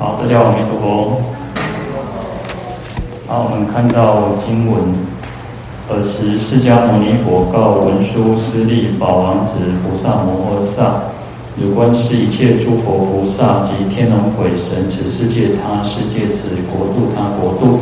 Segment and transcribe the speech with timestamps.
[0.00, 1.20] 好，大家好，阿弥陀佛。
[3.26, 4.78] 好，我们看到经文，
[5.90, 11.02] 尔时释迦牟尼佛告文殊师利宝王子菩萨摩诃萨：
[11.60, 17.80] 有观世一切诸佛菩萨及天龙鬼神，此世界他世界，此国度他国度，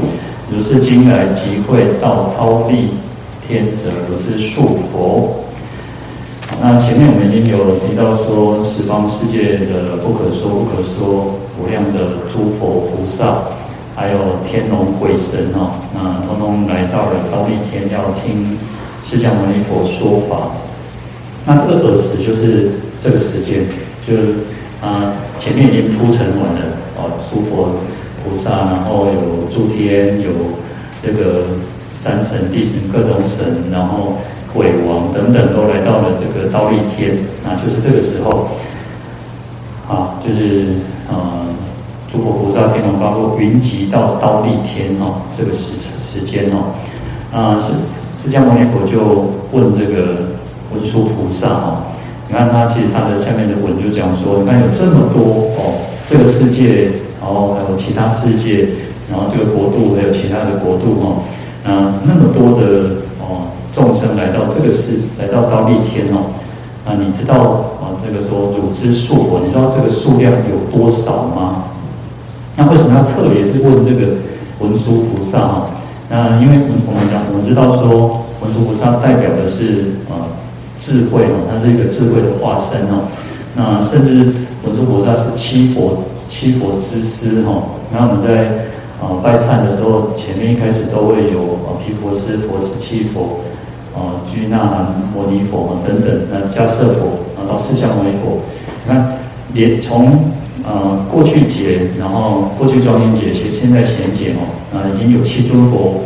[0.50, 2.92] 如是今来集会到忉利
[3.46, 5.36] 天者，如是数佛。
[6.58, 13.44] 那前面我们已经有提到说，十方世界的不可说不可说无量的诸佛菩萨，
[13.94, 18.56] 还有天龙鬼神哦，那通通来到了忉利天，要听
[19.04, 20.56] 释迦牟尼佛说法。
[21.44, 23.62] 那这个尔时就是这个时间，
[24.08, 24.34] 就是
[24.80, 26.60] 啊前面已经铺陈完了
[26.96, 27.76] 哦，诸佛
[28.24, 30.32] 菩萨，然后有诸天，有
[31.04, 31.44] 这个
[32.02, 34.16] 三神、地神各种神，然后。
[34.56, 38.48] 鬼王等等都来到了这个刀立天，那就是这个时候，
[39.86, 40.76] 啊，就是
[41.10, 41.46] 呃，
[42.10, 45.74] 诸佛菩萨、天龙八部云集到刀立天哦，这个时
[46.10, 46.72] 时间哦，
[47.30, 47.74] 啊，释
[48.24, 50.32] 释迦牟尼佛就问这个
[50.72, 51.76] 文殊菩萨哦，
[52.26, 58.66] 你看他其实他的下面的文就讲说，你看有这么多哦，这个世界，然后还有其他世界，
[59.12, 61.22] 然后这个国度还有其他的国度哦，
[61.62, 63.04] 啊，那么多的。
[63.76, 66.32] 众生来到这个世，来到忉利天哦，
[66.86, 67.92] 那你知道啊？
[68.00, 71.64] 这个说汝知数佛，你知道这个数量有多少吗？
[72.56, 74.14] 那为什么要特别是问这个
[74.60, 75.70] 文殊菩萨哈？
[76.08, 80.24] 那因为我们讲，我们知道说文殊菩萨代表的是啊
[80.80, 83.04] 智慧哦，它是一个智慧的化身哦。
[83.54, 84.32] 那甚至
[84.64, 85.98] 文殊菩萨是七佛
[86.30, 87.60] 七佛之师哈。
[87.92, 88.64] 那我们在
[89.04, 93.40] 啊拜忏的时候，前面一开始都会有啊毗婆师佛、师七佛。
[93.96, 98.42] 啊，居那含牟尼佛等等，那迦叶佛，啊到释迦牟尼佛，
[98.84, 99.16] 你看，
[99.54, 100.30] 连从
[100.62, 106.04] 呃过去劫，然后过去庄严劫，现现在贤劫哦，啊已经有七尊佛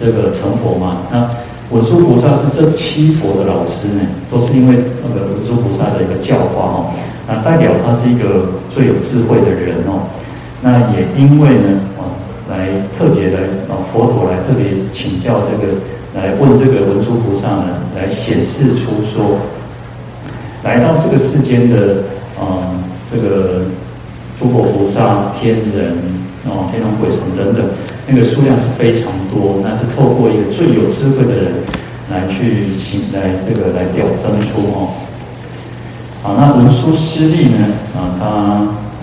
[0.00, 0.96] 这个成佛嘛。
[1.12, 1.30] 那
[1.70, 4.74] 文殊菩萨是这七佛的老师呢，都是因为
[5.06, 6.90] 那个文殊菩萨的一个教化哦，
[7.28, 10.02] 那代表他是一个最有智慧的人哦。
[10.60, 12.02] 那也因为呢，啊
[12.50, 12.66] 来
[12.98, 13.38] 特别的
[13.70, 15.74] 啊佛陀来特别请教这个。
[16.18, 19.38] 来问这个文殊菩萨呢，来显示出说，
[20.64, 22.02] 来到这个世间的
[22.34, 22.74] 啊、
[23.08, 23.62] 这个
[24.38, 25.94] 诸佛菩萨、天人
[26.44, 27.64] 哦、天龙鬼神等等，
[28.08, 31.52] 那个数量是非常多，那是透过一个最有智慧的人
[32.10, 34.90] 来去行，来这个来表征出哦。
[36.20, 38.26] 好，那文殊师利呢啊，他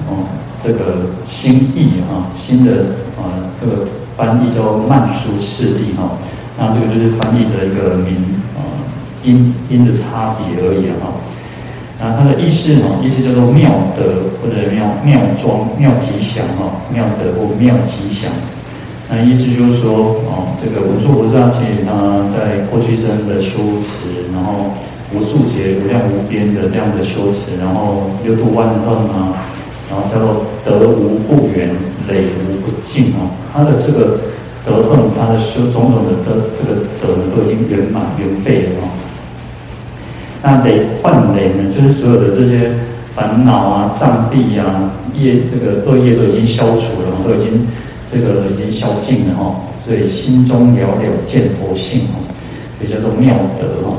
[0.09, 0.28] 哦
[0.62, 2.72] 这个新译啊，新的
[3.16, 3.31] 啊
[3.62, 3.88] 这个
[4.18, 6.12] 翻译叫曼殊师利哈。
[6.58, 8.16] 那这个就是翻译的一个名
[8.56, 8.64] 啊，
[9.24, 11.12] 音音的差别而已哈。
[12.00, 18.32] 那它的意思呢，意思叫做妙德或者妙妙庄妙吉祥哈，妙德或妙吉祥。
[19.10, 24.72] 那意思就是说哦，这个文殊菩萨其实他在过去生的修持，然后
[25.14, 29.44] 无数劫无量无边的这样的修持，然后六度万恨啊，
[29.92, 31.68] 然后叫做德无不圆，
[32.08, 34.20] 累无不尽哦，他的这个。
[34.66, 38.90] 德行，他的修种种的德，这个德呢都已经圆满圆备了哦。
[40.42, 42.72] 那累幻累呢，就是所有的这些
[43.16, 47.68] 烦恼啊、障蔽啊、业这个恶业都已经消除了，都已经
[48.12, 49.56] 这个已经消尽了哈。
[49.86, 52.25] 所以心中了了见佛性哦，
[52.81, 53.98] 也叫做妙德哈。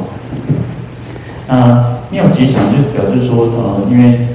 [1.49, 4.27] 那妙吉祥就表示说呃，因为。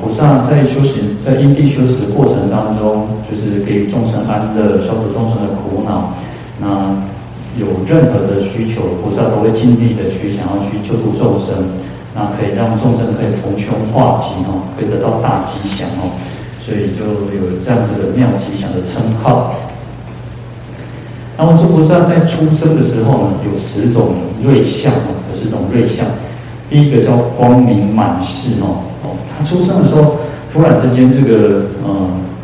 [0.00, 6.14] 菩萨在修行，在因地修持的过程当中，就是给众生安乐，消除众生的苦恼。
[6.60, 6.94] 那
[7.58, 11.54] 有任何的需求，菩萨都会尽力的去想要去救度众生，
[12.14, 16.10] 那可以让众生可以逢凶化吉哦，可以得到大吉祥哦，
[16.64, 19.54] 所以就有这样子的妙吉祥的称号。
[21.36, 26.06] 那么，诸菩萨在出生的时候呢，有十种瑞相哦，有十种瑞相。
[26.70, 28.82] 第一个叫光明满室哦。
[29.36, 30.16] 他出生的时候，
[30.52, 31.90] 突然之间，这个呃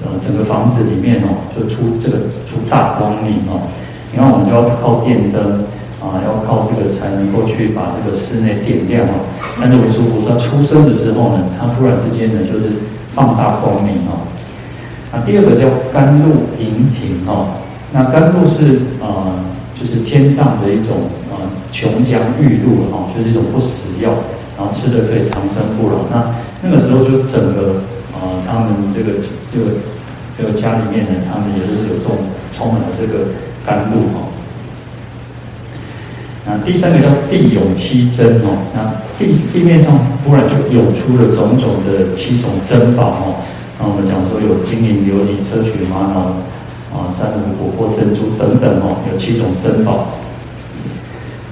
[0.03, 2.19] 呃，整个房子里面哦，就出这个
[2.49, 3.63] 出大光明哦。
[4.13, 5.63] 你看，我们就要靠电灯
[6.03, 9.23] 啊，要靠这个才能够去把这个室内点亮哦。
[9.61, 12.75] 但是文殊菩萨出生的时候呢，他突然之间呢，就是
[13.15, 14.27] 放大光明哦。
[15.13, 17.47] 啊，第二个叫甘露盈庭哦。
[17.93, 19.31] 那甘露是呃，
[19.79, 21.39] 就是天上的一种呃
[21.71, 24.11] 琼浆玉露哦，就是一种不死药，
[24.61, 26.05] 然后吃的可以长生不老。
[26.13, 27.81] 那那个时候就是整个
[28.13, 29.17] 啊、呃，他们这个
[29.49, 29.81] 这个
[30.37, 33.33] 这个家里面呢，他们也就是有这种充满了这个
[33.65, 34.29] 甘露哈。
[36.45, 43.41] 那第三个叫地涌七珍哦，那地地面上突然就涌出了种种的七种珍宝哦，
[43.81, 46.37] 那我们讲说有金银琉璃砗磲玛瑙
[46.93, 50.09] 啊，珊瑚琥珀珍珠等等哦，有七种珍宝。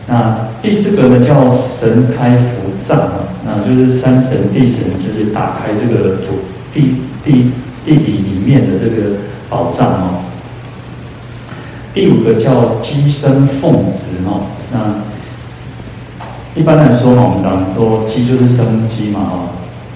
[0.09, 6.39] 那第四个呢叫神开福藏啊，那就是山神地神就是打开这个土
[6.73, 7.53] 地地
[7.85, 9.19] 地底里面的这个
[9.51, 10.25] 宝藏哦。
[11.93, 14.95] 第五个叫鸡生凤子哦，那
[16.59, 19.49] 一般来说嘛我们讲说鸡就是生鸡嘛哦。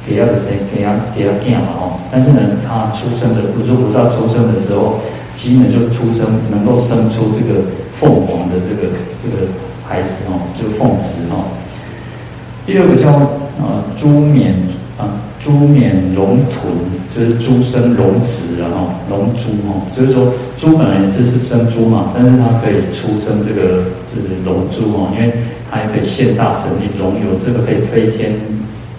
[0.05, 0.59] 给他的谁？
[0.75, 1.95] 给他给他干嘛哦？
[2.11, 4.99] 但是呢，它出生的，不就不知道出生的时候，
[5.33, 7.63] 鸡呢就是出生，能够生出这个
[8.01, 8.91] 凤凰的这个
[9.23, 9.47] 这个
[9.87, 11.51] 孩子哦，这个凤子哦。
[12.65, 13.11] 第二个叫
[13.59, 14.55] 呃猪冕
[14.99, 15.09] 啊，
[15.43, 16.73] 猪冕龙豚，
[17.15, 25.33] 就是猪生龙子然后龙猪哦，就是说猪本来也是是生猪嘛，但是它可以出生这个就是龙猪哦，因为
[25.71, 28.35] 它也可以现大神力，龙有这个可以飞天。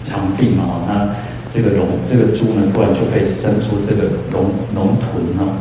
[0.05, 1.15] 长地嘛，那
[1.55, 5.55] 这个龙，这个猪呢，突然就可以生出这个龙龙豚哦。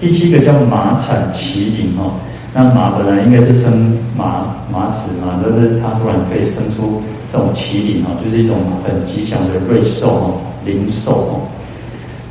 [0.00, 2.14] 第七个叫马产麒麟哦，
[2.54, 8.56] 那马本来应该是生马马子嘛，但是它突然可以生出这种麒麟哦，就是一种
[8.86, 10.34] 很吉祥的瑞兽哦，
[10.64, 11.40] 灵兽哦。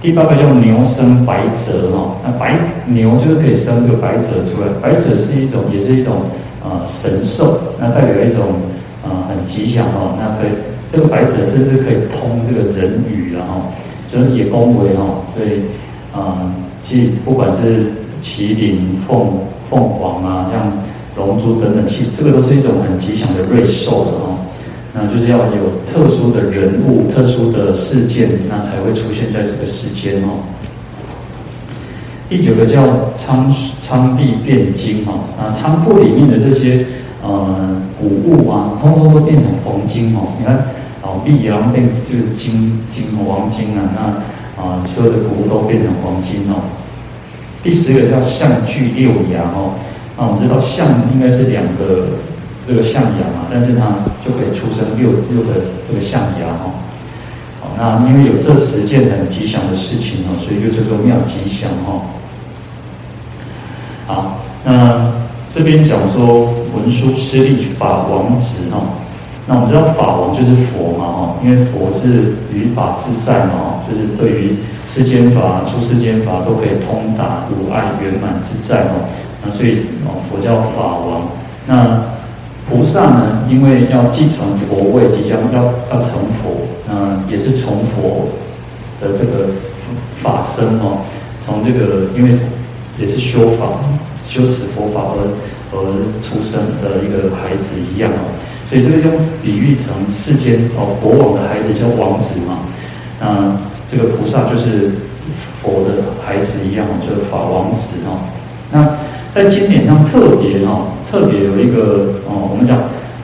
[0.01, 6.15] 第八个叫牛生白泽哦，那白牛就是可以生个白泽出来，白泽是一种，也是一种
[6.63, 8.43] 呃神兽，那代表一种。
[9.03, 10.51] 啊，很吉祥哦，那可以，
[10.89, 13.67] 这个白泽甚至可以通这个人语了哦，
[14.09, 15.59] 就是也恭维哦，所以
[16.17, 16.49] 啊，
[16.85, 17.91] 其实不管是
[18.23, 19.27] 麒麟、凤
[19.73, 20.71] 凤凰啊，像
[21.17, 24.37] 龙珠等等，其实这个都是一种很吉祥的瑞兽的哦。
[24.93, 30.45] 那就是要有特殊的人物、特殊的事件，那才会出现在这个世间哦。
[32.29, 36.85] 第九个叫仓仓壁变金哦，那，仓库里面的这些。
[37.25, 37.55] 呃，
[37.97, 40.27] 谷物啊，通通都变成黄金哦。
[40.37, 40.57] 你看，
[41.01, 46.59] 哦，碧然后变这个金金黄金啊，那啊，所有的谷物都变成黄金哦。
[47.63, 49.73] 第十个叫象具六牙哦。
[50.17, 52.19] 那我们知道象应该是两个
[52.67, 53.87] 这个象牙嘛，但是它
[54.23, 56.77] 就可以出生六六个这个象牙哦。
[57.61, 62.01] 好，那因为有这十件很吉祥的事情哦，所以就叫做妙吉祥哦。
[64.05, 65.23] 好，那。
[65.55, 68.81] 这边讲说文殊师利法王子哈，
[69.45, 74.55] 那我们知道法王就是佛嘛哦，因为佛是于法自在嘛，就是对于
[74.89, 79.05] 世间法、出世间法都可以通达无碍圆满自在哦，
[79.43, 81.21] 那所以哦佛教法王。
[81.67, 82.03] 那
[82.69, 88.27] 菩萨呢，因为要继承佛位，即将要要成佛，那也是从佛
[89.01, 89.49] 的这个
[90.21, 91.01] 法身哦，
[91.45, 92.37] 从这个因为
[92.97, 93.67] 也是修法。
[94.25, 95.27] 修持佛法而
[95.73, 95.77] 而
[96.23, 98.31] 出生的一个孩子一样哦，
[98.69, 99.11] 所以这个用
[99.43, 102.59] 比喻成世间哦国王的孩子叫王子嘛，
[103.19, 103.51] 那
[103.93, 104.91] 这个菩萨就是
[105.61, 108.25] 佛的孩子一样，就是法王子哦。
[108.71, 108.97] 那
[109.31, 112.77] 在经典上特别哦，特别有一个哦，我们讲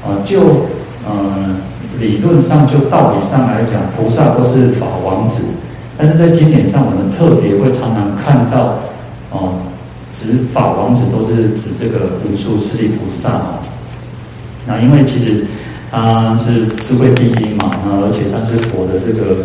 [0.05, 0.67] 啊，就
[1.09, 1.57] 嗯
[1.99, 5.43] 理论上就道理上来讲，菩萨都是法王子，
[5.97, 8.79] 但是在经典上我们特别会常常看到
[9.31, 9.55] 哦。
[10.11, 13.59] 指法王子都是指这个文殊师利菩萨哦，
[14.65, 15.45] 那因为其实
[15.91, 19.37] 他是智慧第一嘛，那而且他是佛的这个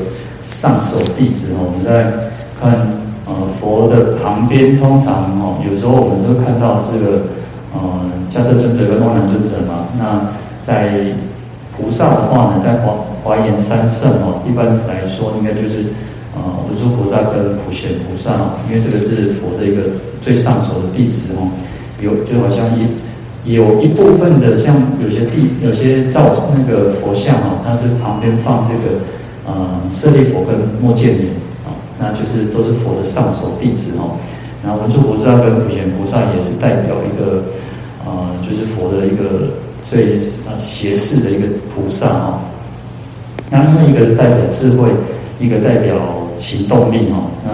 [0.64, 1.68] 上首弟子哦。
[1.68, 2.88] 我们在看
[3.28, 7.28] 呃佛的旁边，通常哦有时候我们是看到这个
[7.76, 8.00] 呃
[8.32, 9.84] 迦叶尊者跟阿难尊者嘛。
[10.00, 10.32] 那
[10.64, 11.12] 在
[11.76, 15.92] 菩萨的话呢，在华华严三圣哦，一般来说应该就是。
[16.36, 19.82] 呃，文殊菩萨跟普贤菩萨哦，因为这个是佛的一个
[20.20, 21.46] 最上首的弟子哦，
[22.02, 22.90] 有就好像一
[23.54, 28.98] 有一部分的像有些地有些造那个佛像哦，它是旁边放这个
[29.46, 31.30] 呃舍利佛跟目犍连
[31.64, 34.16] 啊，那就是都是佛的上首弟子哦。
[34.64, 37.44] 然后文殊菩萨跟普贤菩萨也是代表一个
[38.04, 39.48] 呃，就是佛的一个
[39.88, 42.40] 最啊胁侍的一个菩萨哦。
[43.50, 44.88] 那另外一个代表智慧，
[45.38, 45.94] 一个代表。
[46.36, 47.52] 行动力哦，那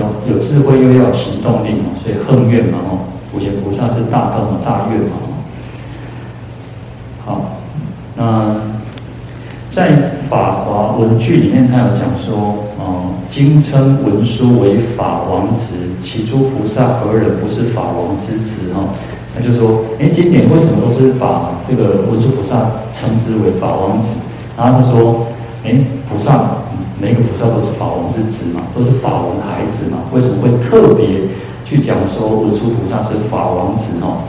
[0.00, 2.98] 有有智慧又要有行动力哦，所以横愿嘛哦，
[3.30, 5.16] 普贤菩萨是大横大愿嘛。
[7.26, 7.56] 好，
[8.16, 8.54] 那
[9.72, 9.90] 在
[10.32, 18.88] 法华文句里面，他有讲说，哦，经称文殊为法王子，其诸菩萨何人不是法王之子哦？
[19.36, 24.24] 他就说，哎，经典为什么都是把这个文殊菩萨称之为法王子？
[24.56, 25.26] 然后他说，
[25.64, 25.76] 哎，
[26.08, 26.56] 菩萨。
[27.00, 31.04] 每个菩萨都是法王之子嘛，都是法王的孩子嘛，为什么会特别
[31.66, 34.22] 去讲说文殊菩萨是法王子哦？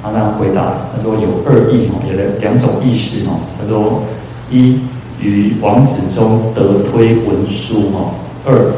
[0.00, 3.34] 他那样回答，他说有二意哦，有两种意思哦。
[3.58, 4.00] 他说
[4.48, 4.78] 一
[5.22, 8.14] 于王子中得推文殊哦。
[8.44, 8.72] 二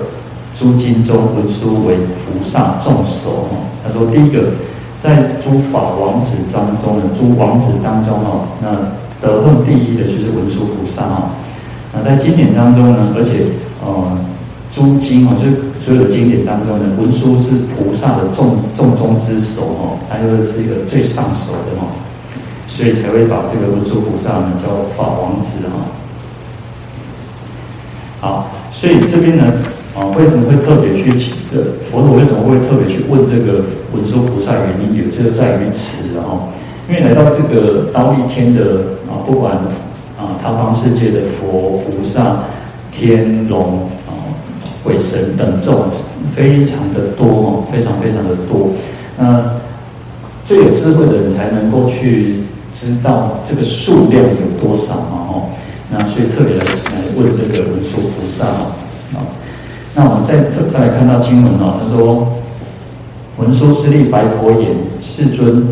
[0.58, 3.66] 诸经中文殊为菩萨众首哦。
[3.82, 4.50] 他说第一个
[5.00, 8.68] 在诸法王子当中呢诸王子当中哈，那
[9.20, 11.30] 得论第一的就是文殊菩萨哈。
[11.92, 13.46] 那在经典当中呢，而且
[13.84, 14.18] 呃
[14.70, 15.46] 诸经哈，就
[15.84, 21.86] 所有的经典当中呢，文殊是菩萨的众众中之首哈，他又是一个最上首的哈。
[22.68, 25.76] 所以才会把这个文殊菩萨呢叫法王子哈。
[28.22, 29.52] 好，所以这边呢，
[29.96, 31.58] 啊，为什么会特别去请这
[31.90, 34.52] 佛陀为什么会特别去问这个文殊菩萨？
[34.52, 36.46] 原因有这个在于此哦，
[36.88, 38.78] 因为来到这个忉利天的
[39.10, 39.56] 啊，不管
[40.16, 42.44] 啊他方世界的佛菩萨、
[42.92, 44.14] 天龙啊、
[44.84, 45.90] 鬼神等众，
[46.36, 48.70] 非常的多哦，非常非常的多。
[49.18, 49.42] 那
[50.46, 52.36] 最有智慧的人才能够去。
[52.74, 55.28] 知道这个数量有多少嘛？
[55.28, 55.44] 哦，
[55.90, 56.64] 那所以特别的
[57.16, 58.72] 为这个文殊菩萨哦。
[59.14, 59.26] 啊，
[59.94, 60.38] 那我们再
[60.70, 62.28] 再来看到经文哦，他说
[63.38, 65.66] ：“文殊师利白佛言，世尊，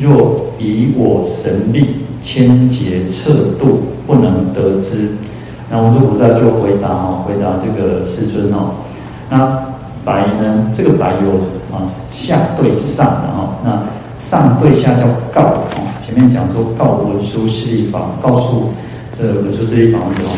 [0.00, 5.08] 若以我神力千劫测度，不能得之。”
[5.70, 8.74] 那文殊菩萨就回答哦，回答这个世尊哦。
[9.30, 9.58] 那
[10.04, 10.70] 白呢？
[10.76, 11.30] 这个白有
[11.74, 13.82] 啊下对上的哈，那
[14.18, 15.62] 上对下叫告。
[16.04, 18.70] 前面讲说告文殊师利法，告诉
[19.16, 20.30] 这文殊师利法这种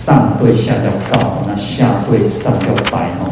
[0.00, 3.28] 上对下叫告，那下对上叫白哦。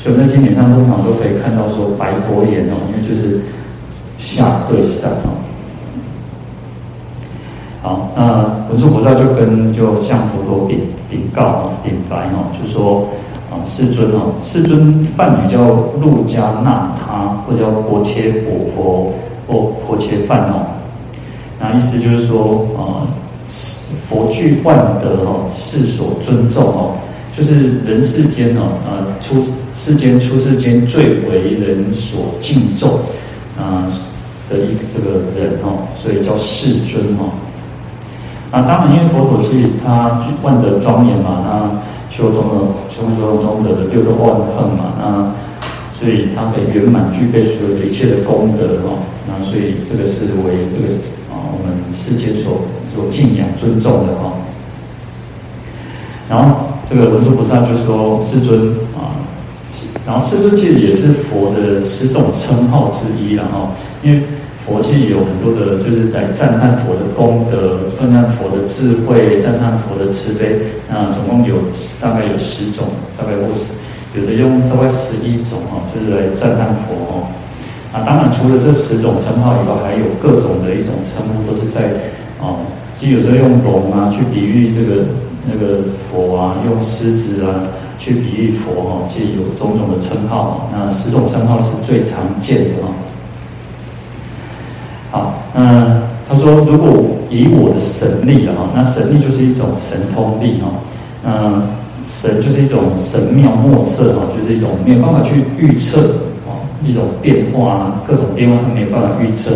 [0.00, 3.40] 所以在经典上通常都可以看到说白佛言哦，因为就是
[4.18, 5.28] 下对上哦。
[7.82, 10.80] 好，那文殊菩萨就跟就向佛陀禀
[11.10, 13.08] 禀告哦，禀白哦，就说
[13.50, 15.58] 啊，世尊哦，世尊梵语叫
[16.00, 19.12] 路迦那他，或叫婆切婆婆
[19.46, 20.64] 或婆切梵哦。
[21.60, 23.04] 那意思就是说，啊，
[24.08, 26.94] 佛具万德哦，世所尊重哦，
[27.36, 29.44] 就是人世间哦，呃，出
[29.76, 33.00] 世间出世间最为人所敬重
[33.58, 33.86] 啊
[34.48, 37.34] 的一这个人哦，所以叫世尊哦。
[38.52, 39.50] 啊，当然，因为佛陀是
[39.84, 42.54] 他具万德庄严嘛，他修中的
[42.94, 45.34] 修中中的六度万恨嘛，那
[45.98, 50.94] 所以他可以圆满具备所有的一切的功德哦，那所以这个是为这个
[51.26, 51.42] 啊。
[51.50, 52.62] 我们世间所
[52.96, 54.32] 所敬仰尊重的哈，
[56.30, 59.12] 然后这个文殊菩萨就说：“世尊啊，
[60.06, 63.68] 然后世尊其实也是佛的十种称号之一，然后
[64.02, 64.22] 因为
[64.64, 70.56] 佛其实有很多的，就是来赞叹佛的功德，赞叹佛的智慧，赞叹佛的慈悲。
[70.88, 71.56] 那总共有
[72.00, 72.86] 大概有十种，
[73.18, 73.66] 大概或是
[74.18, 77.28] 有的用大概十一种哈，就是来赞叹佛哦。”
[77.94, 81.80] 啊，当然，除了这十种称号以外，还有各种的一种称呼，都是在
[82.38, 82.52] 啊，
[82.98, 85.04] 其实有时候用龙啊去比喻这个
[85.46, 87.60] 那个佛啊，用狮子啊
[87.98, 90.70] 去比喻佛啊，其实有种种的称号。
[90.72, 92.88] 那十种称号是最常见的啊。
[95.10, 96.90] 好，那他说，如果
[97.30, 100.66] 以我的神力啊，那神力就是一种神通力啊。
[101.22, 101.62] 那
[102.08, 106.00] 神就是一种神妙莫测哈，就是一种没有办法去预测。
[106.84, 109.50] 一种变化啊，各种变化他没有办法预测，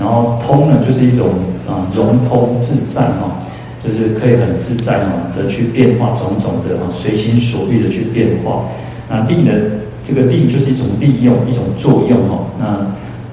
[0.00, 1.28] 然后通呢就是一种
[1.68, 3.36] 啊融通自在哈，
[3.84, 8.64] 就是可以很自在哈的去变化种种的啊随心所欲的去变化。
[9.10, 9.52] 那利呢，
[10.02, 12.46] 这个利就是一种利用，一种作用哈。
[12.58, 12.64] 那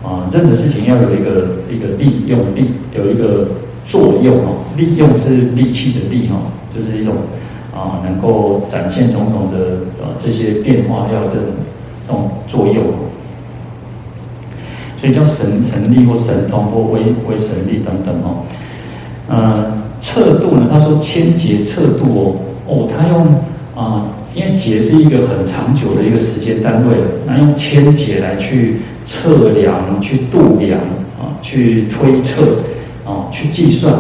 [0.08, 3.48] 啊任何事情要有一个一个利用利，有一个
[3.86, 4.52] 作用哈。
[4.76, 6.36] 利用是利器的利哈，
[6.76, 7.16] 就是一种
[7.74, 11.44] 啊能够展现种种的呃这些变化要这种
[12.06, 12.84] 这种作用。
[15.00, 18.42] 所以叫神神力或神通或威威神力等等哦，
[19.30, 20.68] 呃，测度呢？
[20.72, 22.36] 他说千劫测度哦，
[22.66, 23.28] 哦，他用
[23.76, 30.80] 啊、因为劫是一个很长久的一个时间单位，那用千劫来去测量、去度量
[31.20, 32.42] 啊、去推测
[33.06, 33.94] 啊、去计算，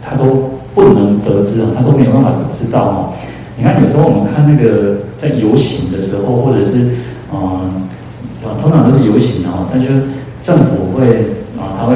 [0.00, 3.12] 他都不能得知啊，他都没有办法知道哦。
[3.58, 6.96] 你看，有时候我们看那个在游行的时候，或者是
[7.30, 7.68] 啊，
[8.42, 9.88] 啊，通常都是游行啊，但是。
[10.48, 11.04] 政府会
[11.60, 11.94] 啊，他会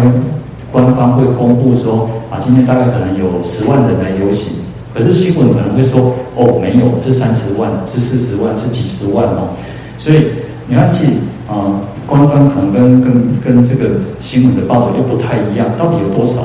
[0.70, 4.52] 官方会公布说啊，今天大概可能有十万人来游行，
[4.92, 9.48] 可是新闻可能会说哦，没有，是三十万，是四十万，是几十万哦。
[9.98, 10.26] 所以
[10.66, 11.06] 你要记
[11.48, 13.88] 啊，官方可能跟跟跟这个
[14.20, 16.42] 新闻的报道又不太一样，到底有多少？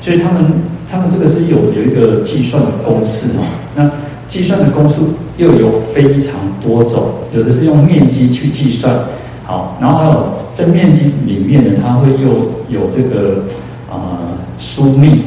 [0.00, 0.44] 所以他们
[0.88, 3.42] 他们这个是有有一个计算的公式哦。
[3.74, 3.90] 那
[4.28, 5.00] 计算的公式
[5.38, 8.94] 又有非常多种，有的是用面积去计算，
[9.48, 10.38] 好，然后还有。
[10.58, 13.44] 在面积里面呢，它会又有这个
[13.88, 15.22] 啊疏密，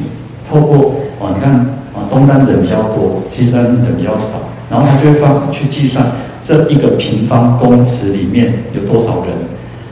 [0.46, 1.54] 透过啊你看
[1.94, 4.36] 啊东单人比较多，西山人比较少，
[4.68, 6.04] 然后他就会放去计算
[6.44, 9.32] 这一个平方公尺里面有多少人，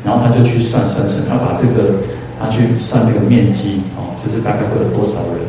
[0.05, 2.05] 然后他就去算算算，他把这个
[2.39, 5.41] 他去算这个面积哦，就是大概会有多少人。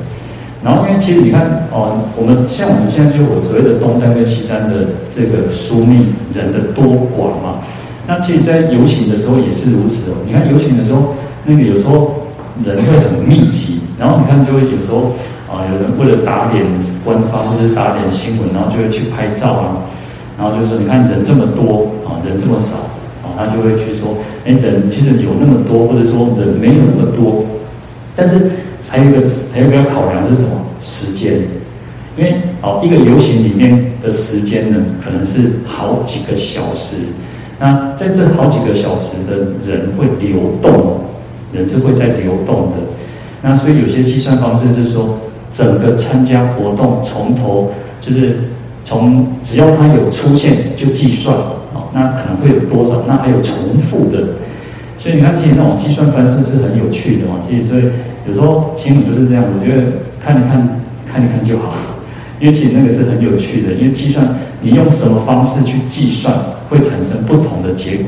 [0.63, 7.59] 然后因为其实你看哦，我们像我们现在就我所谓的东单跟西单的这个疏密人的多寡嘛，
[8.07, 10.15] 那其实，在游行的时候也是如此哦。
[10.25, 11.15] 你看游行的时候，
[11.45, 12.27] 那个有时候
[12.65, 15.13] 人会很密集，然后你看就会有时候。
[15.51, 16.63] 啊，有人为了打脸
[17.03, 19.83] 官方或者是打脸新闻，然后就会去拍照啊，
[20.39, 22.77] 然后就说你看人这么多啊，人这么少
[23.21, 24.15] 啊，他就会去说，
[24.45, 27.43] 哎，人其实有那么多，或者说人没有那么多，
[28.15, 28.49] 但是
[28.87, 30.51] 还有一个还有一个要考量是什么？
[30.81, 31.33] 时间，
[32.17, 36.95] 因为哦，一个游行里面的时间呢，可能是好几个小时，
[37.61, 41.01] 那在这好几个小时的人会流动，
[41.53, 42.77] 人是会在流动的，
[43.41, 45.17] 那所以有些计算方式就是说。
[45.53, 48.37] 整个参加活动从头就是
[48.85, 51.35] 从只要他有出现就计算
[51.73, 53.03] 哦，那可能会有多少？
[53.05, 54.39] 那还有重复的，
[54.97, 57.41] 所以你看，其实那种计算方式是很有趣的嘛。
[57.45, 57.83] 其实所以
[58.25, 59.83] 有时候新闻就是这样，我觉得
[60.23, 61.73] 看一看看一看就好，
[62.41, 64.27] 因为其实那个是很有趣的，因为计算
[64.61, 66.35] 你用什么方式去计算
[66.67, 68.07] 会产生不同的结果。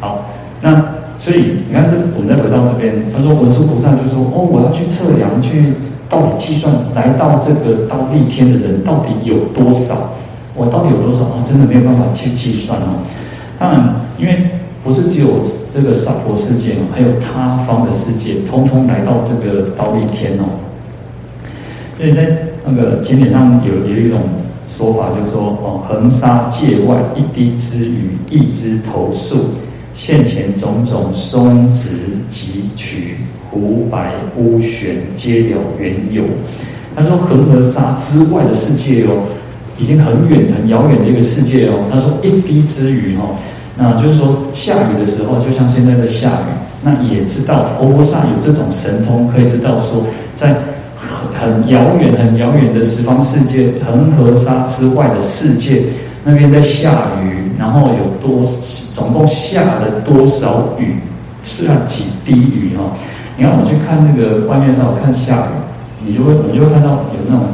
[0.00, 0.26] 好，
[0.60, 0.82] 那
[1.20, 5.74] 所以你看这我们再回到这边，他说文殊菩萨就说哦，我要去测量去。
[6.10, 10.10] 到底计算来到这个忉利天的人到底有多少？
[10.56, 11.20] 我到底有多少？
[11.20, 12.98] 我真的没有办法去计算哦。
[13.56, 14.50] 当然，因为
[14.82, 15.28] 不是只有
[15.72, 20.50] 这个娑婆世界哦，还有他方的世界，通通来到这个忉利天哦。
[21.96, 24.20] 所以在那个经典上有有一种
[24.68, 29.36] 说法，就是说哦，恒沙界外一滴之雨，一枝头树，
[29.94, 31.88] 现前种种松直
[32.30, 33.16] 汲取。
[33.50, 36.22] 湖白乌旋皆了缘由。
[36.94, 39.26] 他说恒河沙之外的世界哦，
[39.76, 41.72] 已经很远很遥远的一个世界哦。
[41.90, 43.34] 他说一滴之雨哦，
[43.76, 46.52] 那就是说下雨的时候，就像现在的下雨，
[46.84, 50.04] 那也知道佛菩萨有这种神通，可以知道说
[50.36, 50.54] 在
[51.40, 55.84] 很遥远很遥远的十方世界，恒河沙之外的世界
[56.22, 56.90] 那边在下
[57.22, 58.46] 雨，然后有多
[58.94, 60.96] 总共下了多少雨，
[61.42, 62.92] 是要几滴雨哦。
[63.38, 67.46] 你看，我去看那个外面上，我看下雨，你就会，你就会看到有那种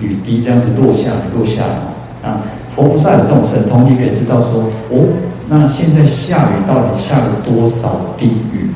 [0.00, 2.42] 雨滴这样子落下来，落下来啊。
[2.74, 5.06] 佛菩萨有这种神通，你可以知道说，哦，
[5.48, 8.70] 那现在下雨到底下了多少滴雨？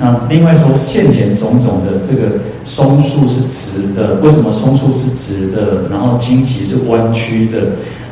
[0.00, 5.88] 那另外说，现前种种的这个松树是直的，为什么松树是直的？
[5.90, 7.58] 然后荆棘是弯曲的。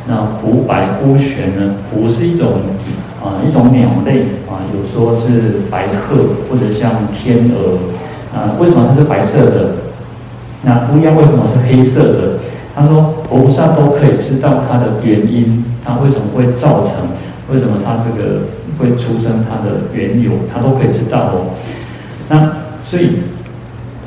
[0.08, 1.74] 那湖白乌旋呢？
[1.90, 2.48] 湖是一种。
[3.24, 6.16] 啊，一种鸟类啊，有说是白鹤
[6.48, 7.76] 或者像天鹅
[8.32, 9.70] 啊，为什么它是白色的？
[10.62, 12.38] 那乌鸦为什么是黑色的？
[12.72, 17.08] 他说，菩萨都可以知道它的原因，它为什么会造成，
[17.50, 18.42] 为什么它这个
[18.78, 21.54] 会出生，它的缘由，他都可以知道哦。
[22.28, 22.52] 那
[22.88, 23.18] 所以，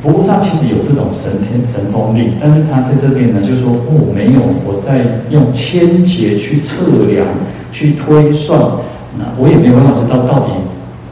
[0.02, 7.28] 菩萨其实有这种神天神通力，但是他在这边呢，就是说，哦，没有，我在用千劫去测量，
[7.72, 8.60] 去推算。
[9.18, 10.52] 那我也没有办法知道到底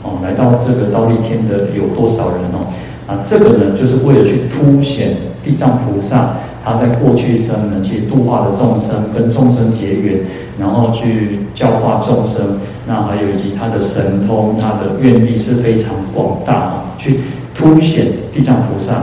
[0.03, 2.71] 哦，来到这个忉利天的有多少人哦？
[3.07, 6.35] 啊，这个呢，就是为了去凸显地藏菩萨
[6.67, 10.19] 他在过去生呢，去度化的众生，跟众生结缘，
[10.59, 12.59] 然后去教化众生。
[12.85, 17.21] 那还有以及他的神通，他的愿力是非常广大，去
[17.55, 18.95] 凸显地藏菩萨。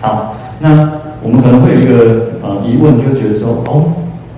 [0.00, 3.92] 好，那我们可能会有一个呃疑问，就觉得说哦，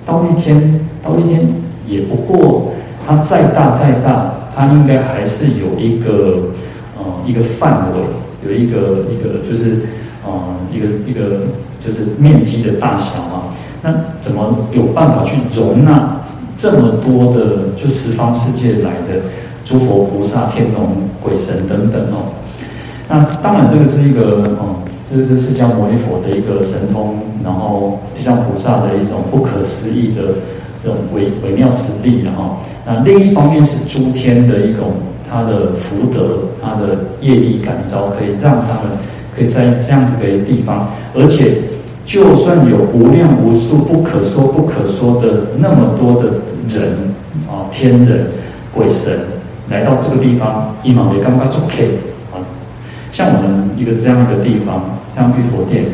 [0.04, 1.46] 到一天，到一天
[1.86, 2.72] 也不过。
[3.04, 6.50] 它再大再大，它应该还是有一个
[6.96, 9.82] 呃一个范围，有一个一个就是
[10.24, 10.30] 呃
[10.72, 11.46] 一个一个
[11.84, 13.54] 就是面积的大小啊。
[13.82, 16.16] 那怎么有办法去容纳
[16.56, 19.20] 这么多的就十方世界来的
[19.64, 22.30] 诸佛菩萨、天龙鬼神等等哦？
[23.08, 24.76] 那当然这个是一个哦，
[25.10, 30.22] 这个是释迦牟尼佛的一个神通，然后地藏菩萨的一种不可思议的
[30.82, 32.56] 这种微微妙之力，然后。
[32.84, 34.92] 那另一方面是诸天的一种
[35.30, 38.98] 他的福德，他的业力感召，可以让他们
[39.34, 41.52] 可以在这样子的一个地方，而且
[42.04, 46.28] 就算有无量无数不可说不可说的那么多的
[46.68, 47.14] 人
[47.48, 48.26] 啊，天人
[48.72, 49.18] 鬼神
[49.68, 51.86] 来到这个地方，一毛也刚刚做 K
[52.32, 52.38] 啊，
[53.10, 54.84] 像我们一个这样的地方，
[55.16, 55.84] 像玉佛殿，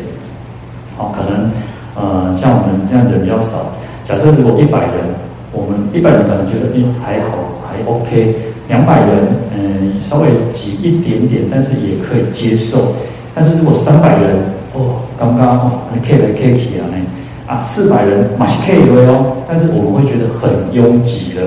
[0.97, 1.51] 好，可能
[1.95, 3.73] 呃像我们这样的比较少，
[4.05, 5.29] 假设如果一百人。
[5.51, 8.35] 我们一百人可能觉得，哎，还好，还 OK。
[8.67, 9.09] 两百人，
[9.57, 12.93] 嗯，稍微挤一点点，但是也可以接受。
[13.39, 14.35] 但是如果三百人，
[14.73, 21.41] 哦，刚刚哦，你 K 来 K 去啊，那啊四百人马是 K 的哦，但是我们会觉得很拥挤的。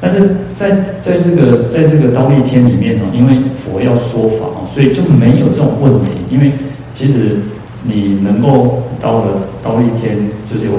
[0.00, 0.70] 但是在
[1.02, 6.12] 在这个在这个忉利天里面哦，因为佛要说法哦，所以就没有这种问题。
[6.30, 6.52] 因为
[6.94, 7.36] 其实
[7.84, 10.16] 你能够到了忉利天，
[10.50, 10.72] 就是有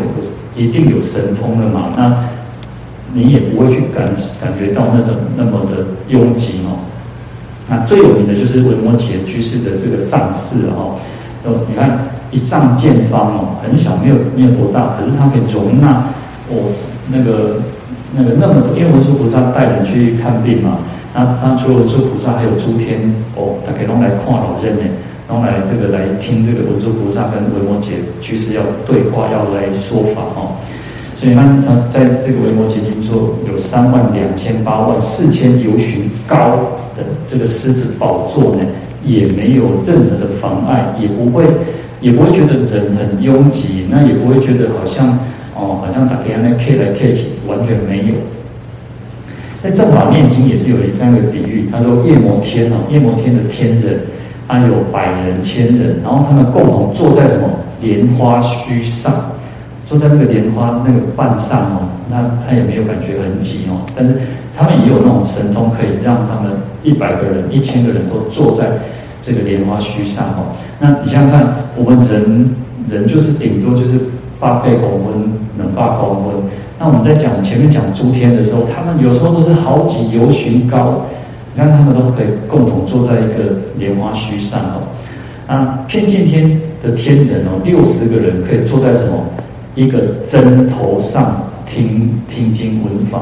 [0.57, 2.25] 一定有神通的嘛，那
[3.13, 6.72] 你也不会去感感觉到那种那么的拥挤嘛。
[7.73, 10.99] 那最有名的就是维摩詰居士的这个藏寺哦，
[11.43, 16.05] 哦，你看一丈见方哦，很小，没有没有多大，可是它可以容纳
[16.49, 16.69] 哦
[17.09, 17.57] 那个。
[18.15, 20.77] 那个那么多，因为文殊菩萨带人去看病嘛，
[21.15, 24.83] 那他除了文殊菩萨，还有诸天哦，他可以弄来看老人呢，
[25.27, 30.53] 弄来这个来听这个文殊菩萨跟维摩詰居士要对话，要来说法哦。
[31.19, 38.61] 所以他他在这个维摩詰经说有三万两千八万四千由旬高的这个狮子宝座呢，
[39.05, 41.45] 也没有任何的妨碍，也不会
[42.01, 45.17] 也不会觉得人很拥挤，那也不会觉得好像。
[45.55, 48.15] 哦，好像打给那 K 来 K 去，完全没有。
[49.61, 53.99] 那《正法念经》也是有这样的比喻，他说夜摩天哦，夜摩天的天人，
[54.47, 57.47] 他有百人、千人，然后他们共同坐在什么
[57.83, 59.13] 莲花须上，
[59.87, 64.15] 坐在那个莲花那个瓣上哦，那他也没有感觉很挤哦，但是
[64.57, 66.51] 他们也有那种神通，可以让他们
[66.83, 68.67] 一百个人、一千个人都坐在
[69.21, 70.53] 这个莲花须上哦。
[70.79, 72.55] 那你想想看，我们人
[72.89, 73.99] 人就是顶多就是。
[74.39, 76.35] 八倍公温，能八公温。
[76.77, 81.05] 那我们在讲前面讲诸天的时候，他们有时候都是好几由旬高。
[81.53, 84.83] 你看他们都可以共同坐在一个莲花须上哦。
[85.47, 89.23] 那偏见天的天人哦，六十个人可以坐在什么
[89.75, 93.21] 一个针头上听听经闻法。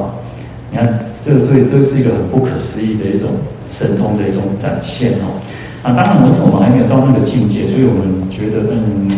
[0.71, 3.29] 你看这个，所以这是一个很不可思议的一种
[3.69, 5.38] 神通的一种展现哦。
[5.84, 9.12] 啊，当然我们我们还没有到那个境界，所以我们觉得嗯。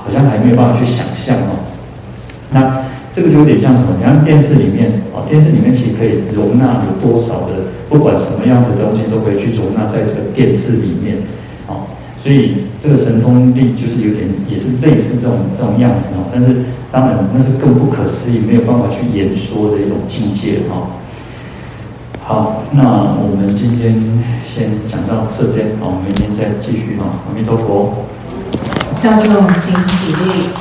[0.00, 1.52] 好像还没有办法去想象哦，
[2.50, 2.80] 那
[3.12, 3.92] 这个就有点像什么？
[3.98, 11.18] 你看电视里面哦，电视里面其实可以容纳有多少的，不管什么样子的东西都可以去容纳在这个电视里面
[11.66, 11.84] 哦。
[12.22, 16.26] 所以这个神通力就是有点也是类似这种这种样子哦。
[16.32, 20.90] 但是当然那是更不可思议，没有办法去言说的一种境界哦。
[22.22, 23.94] 好，那我们今天
[24.44, 27.08] 先讲到这边哦，明天再继续哦。
[27.26, 28.04] 阿弥陀佛。
[29.02, 30.58] 教众请起立。